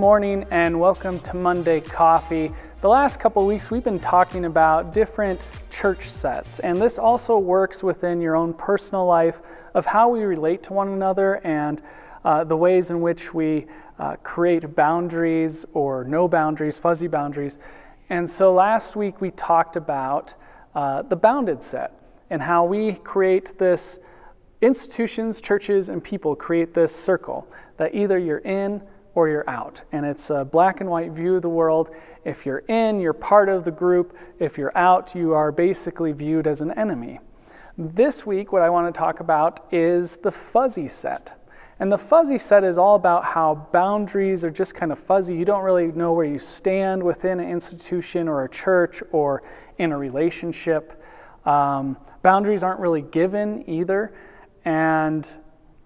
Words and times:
Morning 0.00 0.46
and 0.50 0.80
welcome 0.80 1.20
to 1.20 1.36
Monday 1.36 1.78
Coffee. 1.78 2.50
The 2.80 2.88
last 2.88 3.20
couple 3.20 3.44
weeks 3.44 3.70
we've 3.70 3.84
been 3.84 4.00
talking 4.00 4.46
about 4.46 4.94
different 4.94 5.44
church 5.70 6.08
sets, 6.08 6.58
and 6.60 6.80
this 6.80 6.98
also 6.98 7.36
works 7.36 7.82
within 7.82 8.18
your 8.18 8.34
own 8.34 8.54
personal 8.54 9.04
life 9.04 9.42
of 9.74 9.84
how 9.84 10.08
we 10.08 10.22
relate 10.22 10.62
to 10.62 10.72
one 10.72 10.88
another 10.88 11.34
and 11.44 11.82
uh, 12.24 12.44
the 12.44 12.56
ways 12.56 12.90
in 12.90 13.02
which 13.02 13.34
we 13.34 13.66
uh, 13.98 14.16
create 14.22 14.74
boundaries 14.74 15.66
or 15.74 16.02
no 16.04 16.26
boundaries, 16.26 16.78
fuzzy 16.78 17.06
boundaries. 17.06 17.58
And 18.08 18.28
so 18.28 18.54
last 18.54 18.96
week 18.96 19.20
we 19.20 19.30
talked 19.32 19.76
about 19.76 20.32
uh, 20.74 21.02
the 21.02 21.16
bounded 21.16 21.62
set 21.62 21.92
and 22.30 22.40
how 22.40 22.64
we 22.64 22.94
create 22.94 23.58
this 23.58 23.98
institutions, 24.62 25.42
churches, 25.42 25.90
and 25.90 26.02
people 26.02 26.34
create 26.34 26.72
this 26.72 26.96
circle 26.96 27.46
that 27.76 27.94
either 27.94 28.18
you're 28.18 28.38
in 28.38 28.80
or 29.14 29.28
you're 29.28 29.48
out. 29.48 29.82
And 29.92 30.06
it's 30.06 30.30
a 30.30 30.44
black 30.44 30.80
and 30.80 30.90
white 30.90 31.12
view 31.12 31.36
of 31.36 31.42
the 31.42 31.48
world. 31.48 31.90
If 32.24 32.46
you're 32.46 32.64
in, 32.68 33.00
you're 33.00 33.12
part 33.12 33.48
of 33.48 33.64
the 33.64 33.70
group. 33.70 34.16
If 34.38 34.58
you're 34.58 34.76
out, 34.76 35.14
you 35.14 35.32
are 35.32 35.50
basically 35.52 36.12
viewed 36.12 36.46
as 36.46 36.60
an 36.60 36.72
enemy. 36.72 37.20
This 37.78 38.26
week, 38.26 38.52
what 38.52 38.62
I 38.62 38.70
want 38.70 38.92
to 38.92 38.98
talk 38.98 39.20
about 39.20 39.72
is 39.72 40.16
the 40.16 40.30
fuzzy 40.30 40.88
set. 40.88 41.36
And 41.78 41.90
the 41.90 41.98
fuzzy 41.98 42.36
set 42.36 42.62
is 42.62 42.76
all 42.76 42.94
about 42.94 43.24
how 43.24 43.66
boundaries 43.72 44.44
are 44.44 44.50
just 44.50 44.74
kind 44.74 44.92
of 44.92 44.98
fuzzy. 44.98 45.34
You 45.34 45.46
don't 45.46 45.64
really 45.64 45.86
know 45.86 46.12
where 46.12 46.26
you 46.26 46.38
stand 46.38 47.02
within 47.02 47.40
an 47.40 47.48
institution 47.48 48.28
or 48.28 48.44
a 48.44 48.48
church 48.50 49.02
or 49.12 49.42
in 49.78 49.92
a 49.92 49.96
relationship. 49.96 51.02
Um, 51.46 51.96
boundaries 52.22 52.62
aren't 52.62 52.80
really 52.80 53.00
given 53.00 53.64
either. 53.66 54.12
And 54.66 55.26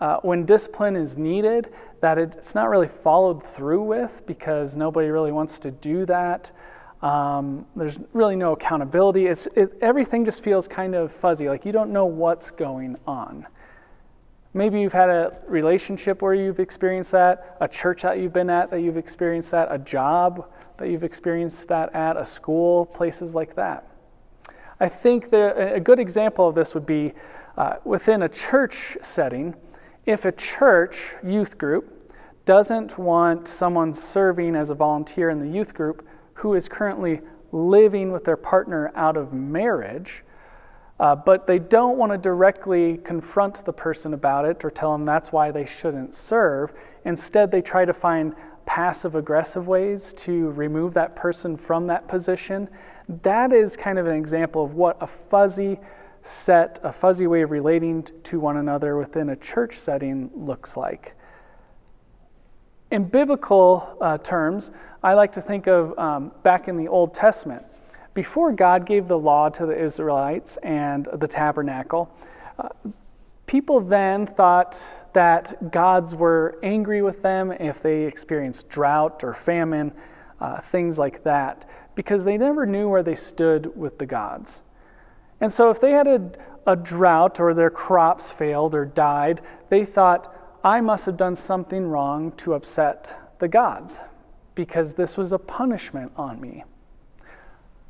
uh, 0.01 0.19
when 0.23 0.45
discipline 0.45 0.97
is 0.97 1.17
needed, 1.17 1.73
that 2.01 2.19
it's 2.19 2.55
not 2.55 2.69
really 2.69 2.89
followed 2.89 3.43
through 3.43 3.83
with 3.83 4.23
because 4.27 4.77
nobody 4.77 5.09
really 5.09 5.33
wants 5.33 5.59
to 5.61 5.71
do 5.71 6.05
that. 6.07 6.51
Um, 7.03 7.67
there's 7.77 7.99
really 8.13 8.37
no 8.37 8.53
accountability. 8.53 9.27
It's, 9.27 9.47
it, 9.55 9.77
everything 9.81 10.25
just 10.25 10.43
feels 10.43 10.67
kind 10.67 10.95
of 10.95 11.13
fuzzy, 11.13 11.49
like 11.49 11.65
you 11.65 11.73
don't 11.73 11.93
know 11.93 12.07
what's 12.07 12.51
going 12.51 12.97
on. 13.07 13.47
Maybe 14.57 14.81
you've 14.81 14.93
had 14.93 15.11
a 15.11 15.37
relationship 15.49 16.23
where 16.23 16.33
you've 16.33 16.61
experienced 16.61 17.11
that, 17.13 17.57
a 17.61 17.67
church 17.67 18.03
that 18.03 18.21
you've 18.21 18.33
been 18.33 18.49
at 18.49 18.71
that 18.71 18.81
you've 18.81 18.97
experienced 18.97 19.51
that, 19.51 19.69
a 19.71 19.79
job 19.79 20.49
that 20.77 20.89
you've 20.89 21.03
experienced 21.03 21.67
that 21.69 21.95
at, 21.95 22.17
a 22.17 22.25
school, 22.25 22.87
places 22.87 23.35
like 23.35 23.57
that. 23.57 23.87
I 24.79 24.89
think 24.89 25.33
a 25.33 25.81
good 25.81 25.99
example 25.99 26.49
of 26.49 26.55
this 26.55 26.75
would 26.75 26.87
be 26.87 27.13
uh, 27.57 27.77
within 27.85 28.23
a 28.23 28.29
church 28.29 28.97
setting. 29.01 29.55
If 30.07 30.27
a 30.27 30.33
church 30.33 31.15
youth 31.23 31.57
group 31.57 32.13
doesn't 32.45 32.99
want 32.99 33.49
someone 33.49 33.95
serving 33.95 34.55
as 34.55 34.69
a 34.69 34.75
volunteer 34.75 35.31
in 35.31 35.41
the 35.41 35.49
youth 35.49 35.73
group 35.73 36.07
who 36.35 36.55
is 36.55 36.69
currently 36.69 37.23
living 37.53 38.13
with 38.13 38.25
their 38.25 38.37
partner 38.37 38.93
out 38.95 39.17
of 39.17 39.33
marriage, 39.33 40.23
uh, 41.01 41.17
but 41.17 41.47
they 41.47 41.59
don't 41.59 41.97
want 41.97 42.13
to 42.13 42.19
directly 42.19 42.99
confront 42.99 43.65
the 43.65 43.73
person 43.73 44.13
about 44.13 44.45
it 44.45 44.63
or 44.63 44.71
tell 44.71 44.93
them 44.93 45.05
that's 45.05 45.33
why 45.33 45.51
they 45.51 45.65
shouldn't 45.65 46.13
serve. 46.13 46.75
Instead, 47.07 47.51
they 47.51 47.63
try 47.63 47.87
to 47.87 47.95
find 47.95 48.35
passive 48.67 49.15
aggressive 49.15 49.67
ways 49.67 50.13
to 50.13 50.51
remove 50.51 50.93
that 50.95 51.17
person 51.17 51.57
from 51.57 51.87
that 51.87 52.07
position. 52.09 52.69
That 53.23 53.53
is 53.55 53.75
kind 53.75 53.99
of 53.99 54.07
an 54.07 54.17
example 54.17 54.63
of 54.63 54.75
what 54.75 54.99
a 55.01 55.07
fuzzy 55.07 55.81
set, 56.25 56.81
a 56.83 56.91
fuzzy 56.91 57.27
way 57.27 57.43
of 57.43 57.51
relating 57.51 58.03
to 58.23 58.41
one 58.41 58.57
another 58.57 58.97
within 58.97 59.29
a 59.29 59.37
church 59.37 59.75
setting 59.75 60.31
looks 60.35 60.75
like. 60.75 61.15
In 62.91 63.05
biblical 63.05 63.99
uh, 64.01 64.17
terms, 64.19 64.71
I 65.03 65.13
like 65.13 65.33
to 65.33 65.43
think 65.43 65.67
of 65.67 65.97
um, 65.99 66.33
back 66.43 66.67
in 66.67 66.79
the 66.79 66.89
Old 66.89 67.13
Testament. 67.13 67.63
Before 68.15 68.53
God 68.53 68.87
gave 68.87 69.07
the 69.07 69.19
law 69.19 69.51
to 69.51 69.67
the 69.67 69.79
Israelites 69.79 70.57
and 70.59 71.09
the 71.13 71.29
tabernacle, 71.29 72.11
uh, 72.59 72.71
people 73.45 73.83
then 73.83 74.25
thought 74.25 74.83
that 75.13 75.71
gods 75.71 76.15
were 76.15 76.59
angry 76.63 77.03
with 77.03 77.21
them 77.21 77.53
if 77.53 77.83
they 77.83 78.05
experienced 78.05 78.71
drought 78.71 79.23
or 79.23 79.35
famine, 79.35 79.93
uh, 80.41 80.59
things 80.59 80.99
like 80.99 81.23
that, 81.25 81.69
because 81.95 82.25
they 82.25 82.39
never 82.39 82.65
knew 82.65 82.89
where 82.89 83.03
they 83.03 83.15
stood 83.15 83.77
with 83.77 83.99
the 83.99 84.07
gods. 84.07 84.63
And 85.45 85.53
so 85.53 85.69
if 85.69 85.79
they 85.79 85.91
had 85.91 86.07
a, 86.07 86.31
a 86.67 86.75
drought 86.75 87.39
or 87.39 87.53
their 87.53 87.69
crops 87.69 88.31
failed 88.31 88.75
or 88.75 88.87
died, 88.87 89.43
they 89.69 89.85
thought, 89.85 90.35
I 90.65 90.81
must 90.81 91.05
have 91.05 91.19
done 91.19 91.37
something 91.37 91.87
wrong 91.87 92.33
to 92.39 92.55
upset 92.55 93.15
the 93.41 93.49
gods 93.49 94.01
because 94.55 94.95
this 94.95 95.19
was 95.19 95.35
a 95.35 95.39
punishment 95.39 96.13
on 96.17 96.41
me. 96.41 96.65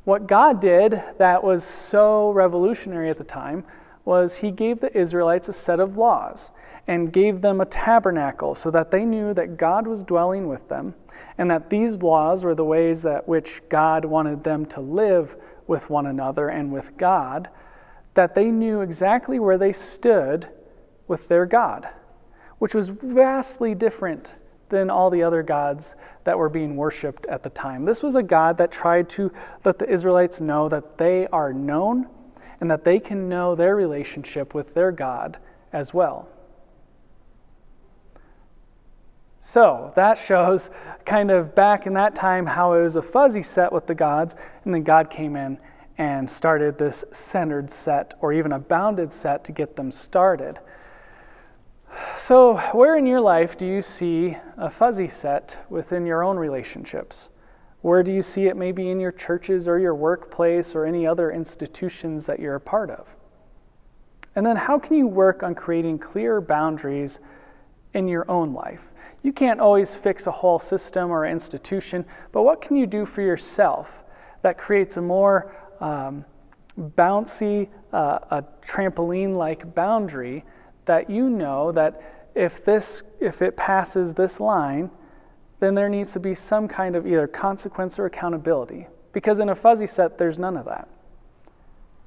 What 0.03 0.27
God 0.27 0.59
did 0.59 1.01
that 1.17 1.45
was 1.45 1.63
so 1.63 2.31
revolutionary 2.31 3.09
at 3.09 3.17
the 3.17 3.23
time 3.23 3.63
was 4.03 4.35
He 4.39 4.51
gave 4.51 4.81
the 4.81 4.93
Israelites 4.93 5.47
a 5.47 5.53
set 5.53 5.79
of 5.79 5.95
laws 5.95 6.51
and 6.87 7.13
gave 7.13 7.39
them 7.39 7.61
a 7.61 7.65
tabernacle 7.65 8.53
so 8.53 8.69
that 8.71 8.91
they 8.91 9.05
knew 9.05 9.33
that 9.33 9.55
God 9.55 9.87
was 9.87 10.03
dwelling 10.03 10.49
with 10.49 10.67
them 10.67 10.93
and 11.37 11.49
that 11.49 11.69
these 11.69 12.03
laws 12.03 12.43
were 12.43 12.53
the 12.53 12.65
ways 12.65 13.01
that 13.03 13.29
which 13.29 13.61
God 13.69 14.03
wanted 14.03 14.43
them 14.43 14.65
to 14.65 14.81
live 14.81 15.37
with 15.67 15.89
one 15.89 16.05
another 16.05 16.49
and 16.49 16.71
with 16.71 16.97
God, 16.97 17.49
that 18.13 18.35
they 18.35 18.51
knew 18.51 18.81
exactly 18.81 19.39
where 19.39 19.57
they 19.57 19.73
stood 19.73 20.47
with 21.07 21.27
their 21.27 21.45
God, 21.45 21.87
which 22.59 22.73
was 22.73 22.89
vastly 22.89 23.75
different 23.75 24.35
than 24.69 24.89
all 24.89 25.09
the 25.09 25.21
other 25.21 25.43
gods 25.43 25.95
that 26.23 26.37
were 26.37 26.49
being 26.49 26.75
worshiped 26.75 27.25
at 27.27 27.43
the 27.43 27.49
time. 27.49 27.85
This 27.85 28.01
was 28.01 28.15
a 28.15 28.23
God 28.23 28.57
that 28.57 28.71
tried 28.71 29.09
to 29.09 29.31
let 29.63 29.77
the 29.79 29.89
Israelites 29.89 30.41
know 30.41 30.67
that 30.69 30.97
they 30.97 31.27
are 31.27 31.53
known 31.53 32.07
and 32.59 32.71
that 32.71 32.83
they 32.83 32.99
can 32.99 33.29
know 33.29 33.53
their 33.53 33.75
relationship 33.75 34.53
with 34.53 34.73
their 34.73 34.91
God 34.91 35.37
as 35.71 35.93
well. 35.93 36.27
So 39.55 39.93
that 39.95 40.17
shows 40.17 40.69
kind 41.05 41.31
of 41.31 41.55
back 41.55 41.87
in 41.87 41.93
that 41.93 42.13
time 42.13 42.45
how 42.45 42.73
it 42.73 42.81
was 42.81 42.97
a 42.97 43.01
fuzzy 43.01 43.41
set 43.41 43.71
with 43.71 43.87
the 43.87 43.95
gods, 43.95 44.35
and 44.65 44.73
then 44.73 44.83
God 44.83 45.09
came 45.09 45.37
in 45.37 45.57
and 45.97 46.29
started 46.29 46.77
this 46.77 47.05
centered 47.13 47.71
set 47.71 48.15
or 48.19 48.33
even 48.33 48.51
a 48.51 48.59
bounded 48.59 49.13
set 49.13 49.45
to 49.45 49.53
get 49.53 49.77
them 49.77 49.91
started. 49.91 50.59
So, 52.17 52.57
where 52.73 52.97
in 52.97 53.05
your 53.05 53.21
life 53.21 53.57
do 53.57 53.65
you 53.65 53.81
see 53.81 54.35
a 54.57 54.69
fuzzy 54.69 55.07
set 55.07 55.57
within 55.69 56.05
your 56.05 56.21
own 56.21 56.35
relationships? 56.35 57.29
Where 57.79 58.03
do 58.03 58.11
you 58.11 58.21
see 58.21 58.47
it 58.47 58.57
maybe 58.57 58.89
in 58.89 58.99
your 58.99 59.13
churches 59.13 59.69
or 59.69 59.79
your 59.79 59.95
workplace 59.95 60.75
or 60.75 60.85
any 60.85 61.07
other 61.07 61.31
institutions 61.31 62.25
that 62.25 62.41
you're 62.41 62.55
a 62.55 62.59
part 62.59 62.89
of? 62.89 63.07
And 64.35 64.45
then, 64.45 64.57
how 64.57 64.77
can 64.79 64.97
you 64.97 65.07
work 65.07 65.43
on 65.43 65.55
creating 65.55 65.99
clear 65.99 66.41
boundaries 66.41 67.21
in 67.95 68.07
your 68.07 68.29
own 68.29 68.53
life? 68.53 68.91
You 69.23 69.33
can't 69.33 69.59
always 69.59 69.95
fix 69.95 70.27
a 70.27 70.31
whole 70.31 70.59
system 70.59 71.09
or 71.09 71.25
institution, 71.25 72.05
but 72.31 72.43
what 72.43 72.61
can 72.61 72.77
you 72.77 72.85
do 72.85 73.05
for 73.05 73.23
yourself 73.23 74.03
that 74.43 74.59
creates 74.59 74.97
a 74.97 75.01
more 75.01 75.55
um, 75.79 76.23
bouncy, 76.79 77.67
uh, 77.91 78.19
a 78.29 78.43
trampoline 78.61 79.35
like 79.35 79.73
boundary 79.73 80.45
that 80.85 81.09
you 81.09 81.29
know 81.29 81.71
that 81.71 82.29
if 82.35 82.63
this 82.63 83.03
if 83.19 83.41
it 83.41 83.57
passes 83.57 84.13
this 84.13 84.39
line 84.39 84.91
then 85.61 85.73
there 85.73 85.89
needs 85.89 86.11
to 86.11 86.19
be 86.19 86.35
some 86.35 86.67
kind 86.67 86.95
of 86.95 87.07
either 87.07 87.27
consequence 87.27 87.97
or 87.97 88.05
accountability 88.05 88.87
because 89.13 89.39
in 89.39 89.49
a 89.49 89.55
fuzzy 89.55 89.87
set 89.87 90.17
there's 90.17 90.37
none 90.37 90.57
of 90.57 90.65
that 90.65 90.87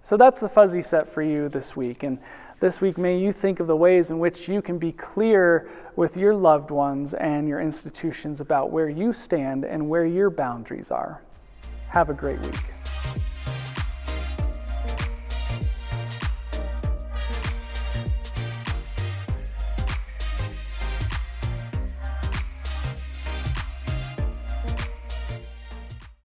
so 0.03 0.17
that's 0.17 0.41
the 0.41 0.49
fuzzy 0.49 0.83
set 0.83 1.09
for 1.09 1.23
you 1.23 1.49
this 1.49 1.75
week 1.75 2.03
and 2.03 2.19
this 2.61 2.81
week, 2.81 2.99
may 2.99 3.19
you 3.19 3.33
think 3.33 3.61
of 3.61 3.67
the 3.67 3.77
ways 3.77 4.11
in 4.11 4.19
which 4.19 4.49
you 4.49 4.61
can 4.61 4.79
be 4.79 4.93
clear 4.93 5.69
with 5.97 6.17
your 6.17 6.35
loved 6.35 6.71
ones 6.71 7.15
and 7.15 7.49
your 7.49 7.61
institutions 7.61 8.41
about 8.41 8.71
where 8.71 8.89
you 8.89 9.13
stand 9.13 9.65
and 9.65 9.89
where 9.89 10.07
your 10.07 10.31
boundaries 10.31 10.91
are. 10.91 11.23
Have 11.89 12.09
a 12.09 12.15
great 12.15 12.41
week. 12.41 12.78